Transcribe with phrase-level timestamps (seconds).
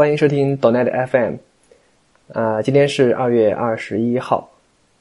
[0.00, 1.34] 欢迎收听 Donet FM。
[2.32, 4.50] 啊，今天是二月二十一号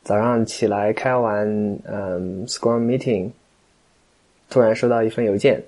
[0.04, 1.48] 早上起来开完
[1.86, 3.30] 嗯 Scrum Meeting，
[4.50, 5.64] 突然收到一份邮件，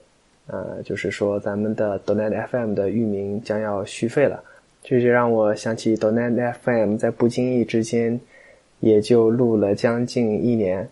[0.48, 4.44] 呃，就是说咱们的 Donet FM 的域名将要续费了，
[4.84, 8.20] 这就让我想起 Donet FM 在不经意之间
[8.82, 10.86] 也就录了将近一年，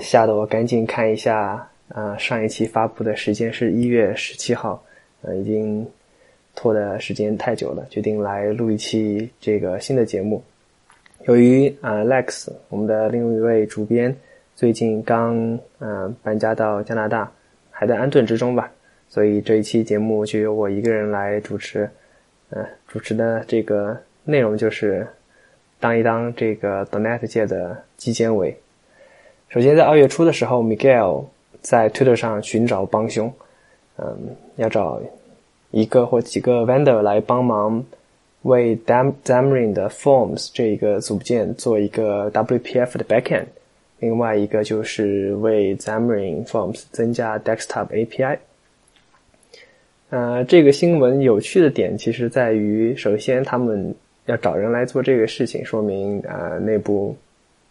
[0.00, 4.82] 吓得我赶紧看一下啊，上一期发布的时间是一月十七号，
[5.20, 5.86] 呃，已经。
[6.54, 10.42] 拖的时间太久了，决定来录一期这个新的节目。
[11.24, 14.14] 由于啊，Lex 我们的另一位主编
[14.54, 17.30] 最近刚嗯搬家到加拿大，
[17.70, 18.70] 还在安顿之中吧，
[19.08, 21.88] 所以这一期节目就由我一个人来主持。
[22.50, 25.06] 嗯，主持的这个内容就是
[25.80, 28.54] 当一当这个 Donet 界的纪监委。
[29.48, 31.24] 首先，在二月初的时候，Miguel
[31.60, 33.32] 在 Twitter 上寻找帮凶，
[33.96, 35.00] 嗯，要找。
[35.72, 37.84] 一个或几个 vendor 来帮忙
[38.42, 43.46] 为 Dam Xamarin 的 Forms 这一个组件做一个 WPF 的 backend，
[43.98, 48.38] 另外一个就是为 Xamarin Forms 增加 Desktop API。
[50.10, 53.94] 呃，这个新闻有趣的点其实在于，首先他们
[54.26, 57.16] 要找人来做这个事情，说明呃内部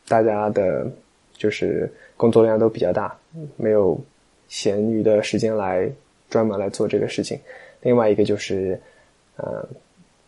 [0.08, 0.90] 大家的
[1.34, 3.16] 就是工作量都比较大，
[3.58, 4.00] 没有
[4.48, 5.88] 闲余的时间来
[6.30, 7.40] 专门来做这个事情。
[7.82, 8.80] 另外一个就是，
[9.38, 9.68] 呃，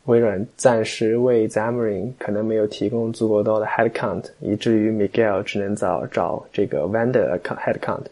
[0.06, 8.06] 微软暂时为 Xamarin 可能没有提供足够多的 headcount，以至于 Miguel 只能找找这个 vendor headcount。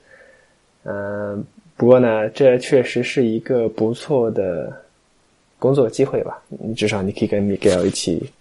[0.83, 1.43] 嗯，
[1.75, 4.71] 不过呢，这确实是一个不错的
[5.57, 6.39] 工作机会吧。
[6.49, 8.31] 你至少你可以跟 Miguel 一起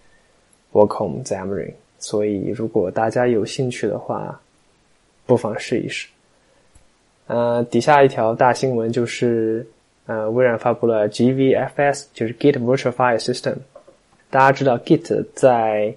[0.72, 1.72] work on Xamarin。
[1.98, 4.38] 所以，如果大家有兴趣的话，
[5.24, 6.06] 不妨试一试。
[7.26, 9.66] 呃，底下一条大新闻就是。
[10.06, 13.56] 呃，微软发布了 GVFS，就是 Git Virtual File System。
[14.28, 15.94] 大家知道，Git 在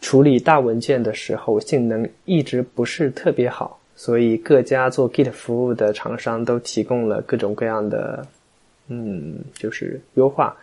[0.00, 8.26] 处理大文件的时候性能一直不是特别好，所以各家做 Git 服务的厂商都提供了各种各样的，
[8.88, 10.54] 嗯，就是优化。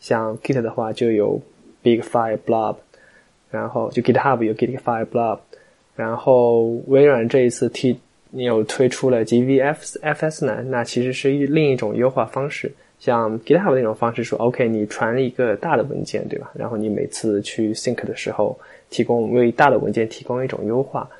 [0.00, 1.40] 像 Git 的话，就有
[1.82, 2.76] Big File Blob，
[3.50, 5.38] 然后就 GitHub 有 Git File Blob，
[5.94, 8.00] 然后微软这一次提。
[8.32, 10.62] 你有推出了 GVFS 呢？
[10.62, 12.70] 那其实是另一种优化方式，
[13.00, 16.50] 像 GitHub 那种方式，说 OK，你传一个大的文件，对吧？
[16.54, 18.56] 然后你每次去 sync 的时候，
[18.88, 21.10] 提供为大的文件提供一种优化。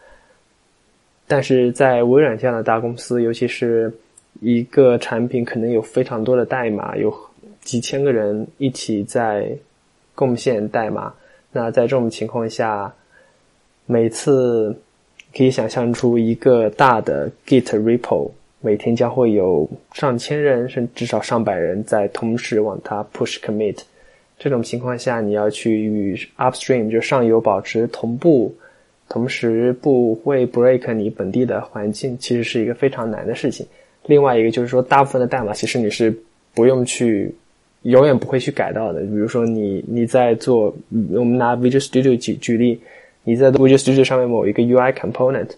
[1.27, 3.93] 但是在微软这样的大公司，尤其是
[4.41, 7.13] 一个产品可能有非常多的代码，有
[7.61, 9.51] 几千个人一起在
[10.15, 11.13] 贡献代码，
[11.51, 12.95] 那在这种情况下，
[13.87, 14.77] 每次。
[15.37, 18.31] 可以想象出一个大的 Git repo，
[18.61, 23.77] 每天将会有上千人，甚至至少上百人在同时往它 push commit。
[24.39, 28.53] 这种情况下，你要去与 upstream 就上游保持同步，
[29.09, 33.65] 同时不会 break 你本地的环境，其实是一个非常难的事情。
[34.07, 36.13] 另外一个就是说，大部分的代码其实你是
[36.55, 37.33] 不用去，
[37.83, 39.01] 永远不会去改到的。
[39.03, 40.75] 比如说你你在做，
[41.13, 42.81] 我们拿 Visual Studio 举举例。
[43.31, 45.51] 你在 Visual Studio 上面某一个 UI component，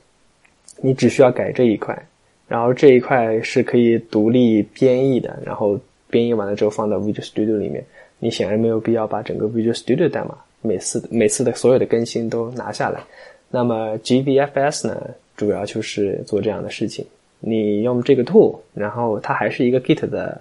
[0.82, 1.98] 你只需要改这一块，
[2.46, 7.82] 然后这一块是可以独立编译的，然后编译完了之后放到 Visual Studio 里面。
[8.18, 13.00] 你显然没有必要把整个 Visual Studio 代码每次每次的所有的更新都拿下来。
[13.48, 17.06] 那么 GVFS 呢，主要就是做这样的事情。
[17.40, 20.38] 你用这个 tool，然后它还是一个 Git 的，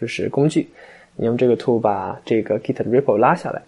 [0.00, 0.66] 就是工具。
[1.14, 3.62] 你用这个 tool 把这个 Git 的 repo 拉下来。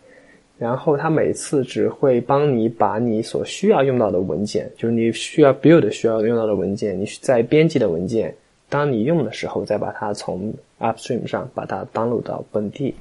[0.61, 8.35] 然后它每次只会帮你把你所需要用到的文件，就是你需要 build 需要用到的文件，你在编辑的文件，
[8.69, 12.95] 当你用的时候，再把它从 upstream 上把它登录到本地。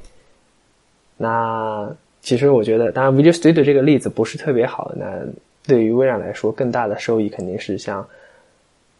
[1.17, 4.93] 那其实我觉得，当然 Visual Studio 这个例子不是特别好。
[4.95, 5.21] 那
[5.67, 8.07] 对于微软来说，更大的收益肯定是像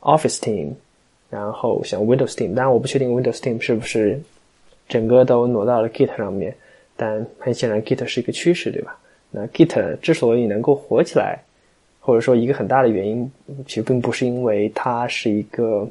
[0.02, 0.74] Office Team，
[1.30, 2.53] 然后像 Windows Team。
[2.53, 4.20] 当然我不确定 Windows Team 是不是
[4.90, 6.53] 整个都挪到了 Git 上面。
[7.01, 8.99] 但很显然，Git 是一个趋势，对吧？
[9.31, 11.40] 那 Git 之所以能够火起来，
[12.01, 13.31] 或者说一个很大的原因，
[13.66, 15.87] 其实并不是因为它是一个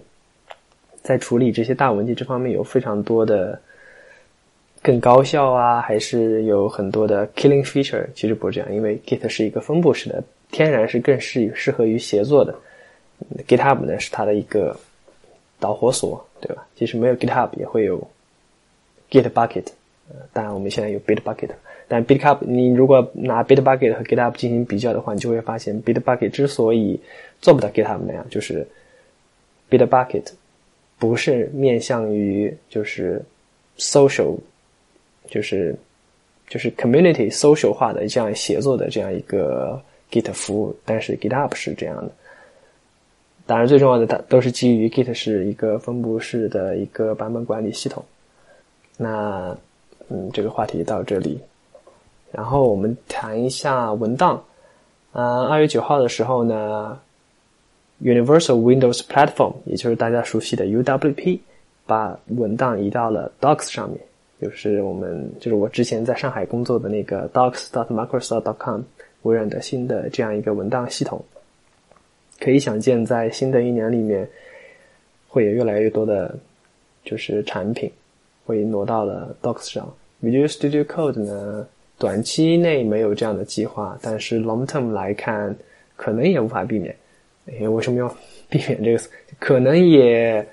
[1.01, 3.59] 在处理这些大文件这方面有非常多的
[4.83, 8.07] 更高效啊，还是有很多的 killing feature。
[8.15, 12.55] 其实不是这样，因为 Git 是一个分布式的，天然是更适适合于协作的。
[13.47, 14.79] GitHub 呢是它的一个
[15.59, 16.67] 导火索，对吧？
[16.77, 18.07] 其实没有 GitHub，也会有
[19.11, 19.65] Git Bucket。
[20.33, 21.51] 当然，我们现在有 Bitbucket，
[21.87, 26.99] 但 Bitbucket，你如果拿 Bitbucket 和 GitHub 进行比较的话，你就会发现 Bitbucket 之所以
[27.41, 28.67] 做不到 GitHub 那样，就是
[29.71, 30.25] Bitbucket
[30.99, 33.23] 不是面向于就是
[33.77, 34.37] social
[35.27, 35.77] 就是
[36.49, 39.81] 就是 community social 化的这样协作的这样一个
[40.11, 42.11] Git 服务，但是 GitHub 是这样的。
[43.47, 48.05] 当然，最重要的它都是基于 Git 是一个分布式的一个版本管理系统。
[48.97, 49.57] 那
[50.09, 51.41] 嗯，这个话题到这里，
[52.33, 54.43] 然后我们谈一下文档。
[55.13, 57.01] 啊，二月九号的时候呢
[58.03, 61.41] ，Universal Windows Platform，也就是大家熟悉的 UWP，
[61.87, 63.99] 把文档移到了 Docs 上面，
[64.41, 68.83] 就是我们就是我之前在上海工作的那个 Docs.Microsoft.com
[69.23, 71.25] 微软的新的这样一个文档系统。
[72.39, 74.29] 可以想见，在新的一年里面，
[75.27, 76.37] 会有越来越多的，
[77.03, 77.91] 就是产品
[78.47, 79.93] 会挪到了 Docs 上。
[80.23, 81.67] Visual Studio Code 呢？
[81.99, 85.53] 短期内没有这样的计划，但是 long term 来看，
[85.97, 86.95] 可能也无法避免。
[87.47, 88.07] 哎，为什么要
[88.49, 89.03] 避免这个？
[89.41, 90.47] 可能也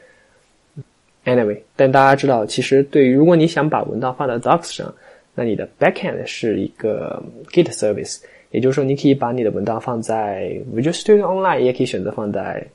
[1.23, 1.59] anyway。
[1.75, 4.91] 但大家知道，其实对于如果你想把文档放在 Docs 上，
[5.35, 7.21] 那你的 backend 是一个
[7.51, 12.65] Git service，也就是说，你可以把你的文档放在 Visual Studio Online，也可以选择放在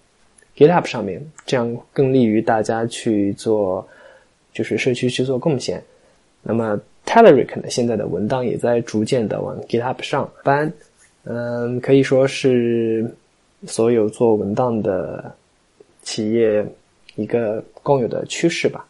[0.56, 3.84] GitHub 上面，这样更利于大家去做，
[4.52, 5.82] 就是社区去做贡献。
[6.42, 6.80] 那么。
[7.06, 10.72] Telerik 呢，现在的文档也在逐渐的往 GitHub 上搬，
[11.24, 13.12] 嗯，可以说是
[13.66, 15.34] 所有做文档的
[16.02, 16.64] 企业
[17.16, 18.86] 一个共有的趋势吧。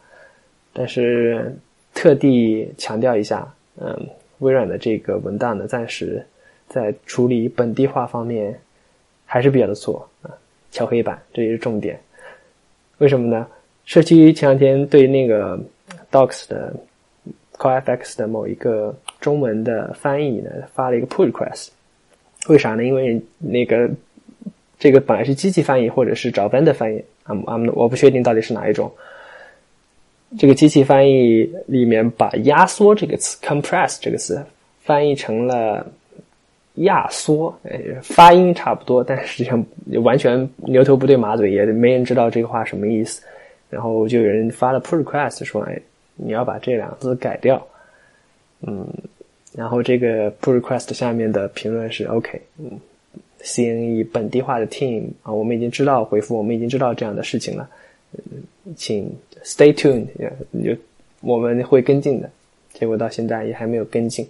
[0.71, 1.51] 但是
[1.95, 3.99] 特地强调一下，嗯，
[4.37, 6.23] 微软的这个文档呢，暂时
[6.67, 8.55] 在处理本地化方面
[9.25, 10.29] 还是比较的错啊，
[10.69, 11.99] 敲黑板，这也是重点。
[12.99, 13.47] 为什么呢？
[13.85, 15.59] 社区前两天对那个
[16.11, 16.71] Docs 的。
[17.61, 21.67] CoreFX 的某一个中文的翻译呢，发了一个 pull request，
[22.47, 22.83] 为啥呢？
[22.83, 23.87] 因为那个
[24.79, 28.91] 这个本来是机器翻译或者是找 vendor 翻译，I'm I'm 我不确定到底是哪一种。
[30.39, 34.43] 这个机器翻译里面把压缩这个词 compress 这个词
[34.81, 35.85] 翻译成了
[36.75, 37.55] 压缩，
[38.01, 39.63] 发音差不多，但实际上
[40.01, 43.21] 完全牛头不对马嘴，也没人知道这个话什么意思。
[43.69, 45.79] 然后就有人发了 pull request 说，哎。
[46.15, 47.65] 你要把这两个字改掉，
[48.61, 48.87] 嗯，
[49.53, 52.79] 然后这个 pull request 下面的评论是 OK，嗯
[53.41, 57.67] ，CNE 本地化的 team 啊，我们已经知道回复，我们已经知道这样的事情了，
[58.13, 58.43] 嗯，
[58.75, 59.11] 请
[59.43, 60.05] stay tuned，
[60.63, 60.79] 就
[61.21, 62.29] 我们会跟进的，
[62.73, 64.27] 结果到现在也还没有跟进，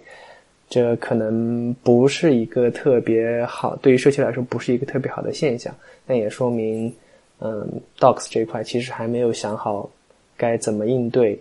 [0.70, 5.74] 这可能不是一个特别好，对于社区来说不是一个特别好的现象，
[6.06, 6.92] 但也说明，
[7.40, 7.68] 嗯
[7.98, 9.90] ，Docs 这一块其实还没有想好
[10.36, 11.38] 该怎么应对。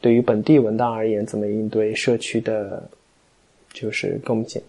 [0.00, 2.82] 对于本地文档而言，怎么应对社区的，
[3.72, 4.62] 就是贡献？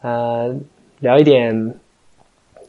[0.00, 0.54] 呃，
[1.00, 1.74] 聊一点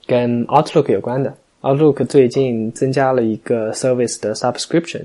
[0.06, 1.36] 跟 Outlook 有关的。
[1.62, 5.04] Outlook 最近增加了一个 service 的 subscription，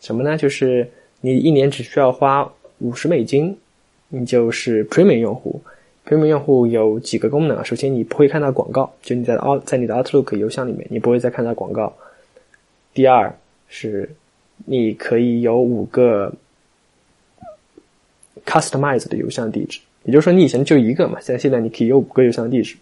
[0.00, 0.36] 什么呢？
[0.36, 0.90] 就是
[1.20, 3.56] 你一年只需要花五十美金，
[4.08, 5.60] 你就是 Premium 用户。
[6.06, 7.64] Premium 用户有几个功能？
[7.64, 11.92] 首先，你不会看到广告，就你在 Out 在你的 Outlook 邮箱里面，你不会再看到广告。
[12.92, 13.32] 第二，
[13.74, 14.06] 是，
[14.66, 16.30] 你可以有五个
[18.44, 22.76] customize 的邮箱地址，也就是说你以前就一个嘛，现在现在你可以有五个邮箱地址。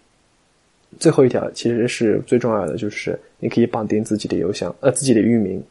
[0.99, 5.63] 最后一条其实是最重要的，就是你可以绑定自己的邮箱，呃，自己的域名。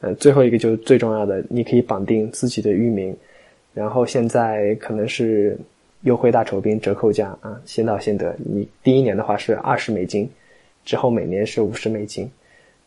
[0.00, 3.14] 呃，最后一个就是最重要的，你可以绑定自己的域名。
[3.74, 5.58] 然后现在可能是
[6.04, 8.34] 优惠大酬宾折扣价啊，先到先得。
[8.38, 10.26] 你第一年的话是二十美金。
[10.86, 12.30] 之后每年是五十美金，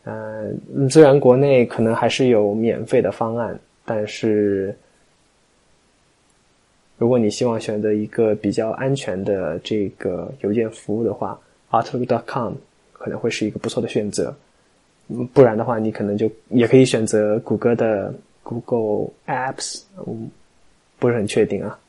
[0.06, 4.75] 嗯，虽然国内可能还是有免费的方案，但是
[6.98, 11.39] 如果你希望选择一个比较安全的这个邮件服务的话
[11.72, 12.53] ，Outlook.com
[12.94, 14.36] 可能会是一个不错的选择。
[15.34, 18.13] 不然的话，你可能就也可以选择谷歌的
[18.44, 20.29] Google Apps，嗯，
[21.00, 21.79] 不是很确定啊。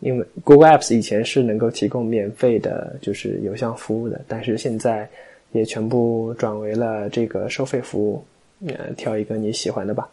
[0.00, 5.08] 因为 Google Apps 以前是能够提供免费的，就是邮箱服务的，但是现在
[5.52, 8.24] 也全部转为了这个收费服务。
[8.66, 10.06] 呃，挑一个你喜欢的吧。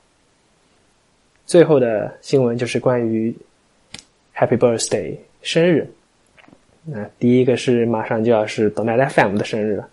[1.46, 3.36] 最后的新闻就是关于
[4.34, 5.86] Happy Birthday 生日。
[6.86, 9.89] 那第一个是马上就要是 Donet FM 的生日了。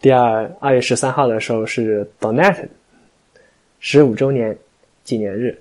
[0.00, 2.66] 第二，二月十三号的时候是 Donet
[3.78, 4.58] 十五周年
[5.04, 5.56] 纪念日。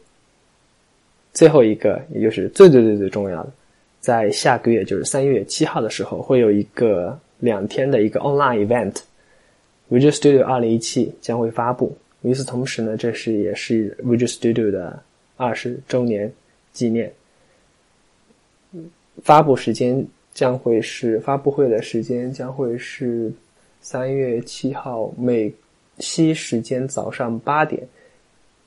[1.32, 3.52] 最后一个，也就是最最最最重要的。
[4.02, 11.96] 在下个月，就是三月七号的时候，会有一个两天的一个 online event，Visual Studio 二零一七将会发布。
[12.24, 15.02] 与此同时呢，这是也是 Visual Studio 的
[15.38, 16.30] 二十周年
[16.74, 17.14] 纪念。
[19.24, 23.32] 发布时间将会是发布会的时间将会是
[23.82, 25.54] 三月七号美
[26.00, 27.88] 西时间早上八点，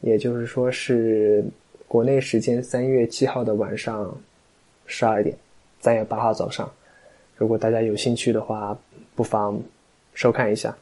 [0.01, 1.45] 也就是说是
[1.89, 4.17] 国内时间三月七号的晚上
[4.87, 5.37] 十二点，
[5.81, 6.71] 三月八号早上。
[7.37, 8.79] 如果大家有兴趣的话，
[9.15, 9.61] 不妨
[10.15, 10.77] 收看一下。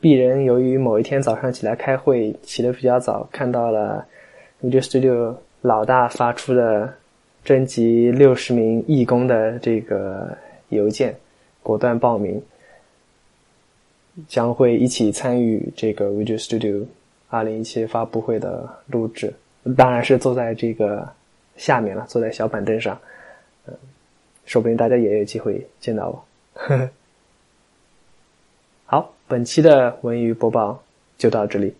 [0.00, 4.06] 鄙人由于某一天早上起来开会起得比较早，看到了
[4.62, 6.94] Video Studio 老大发出的
[7.44, 10.38] 征集六十名义工的这个
[10.68, 11.16] 邮件，
[11.62, 12.40] 果断报名，
[14.28, 16.86] 将会一起参与这个 Video Studio
[17.28, 19.34] 二零一七发布会的录制。
[19.76, 21.08] 当然是坐在这个
[21.58, 22.98] 下面了，坐在小板凳上，
[23.66, 23.74] 嗯，
[24.46, 26.24] 说不定大家也有机会见到我。
[28.86, 30.82] 好，本期的文娱播报
[31.18, 31.74] 就到这里。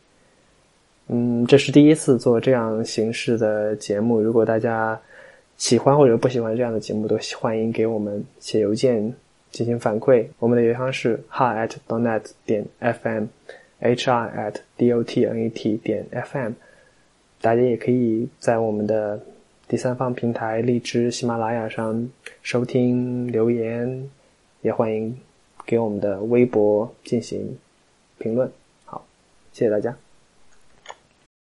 [1.06, 4.20] 嗯，这是第一次做这样形式的节目。
[4.20, 5.00] 如果大家
[5.56, 9.14] 喜欢或者不喜欢这样的节目，都欢迎给我们写邮件
[9.50, 10.26] 进行反馈。
[10.38, 16.52] 我们的邮箱是 hi at donet 点 fm，h r at d o t n e t 点 fm。
[17.40, 19.18] 大家也可以在我们的
[19.68, 22.10] 第三方平台荔枝、喜马拉雅上
[22.42, 24.10] 收听留言，
[24.62, 25.16] 也欢迎。
[25.66, 27.58] 给我们的微博进行
[28.16, 28.50] 评论，
[28.87, 29.04] 好，
[29.52, 29.94] 谢谢大家。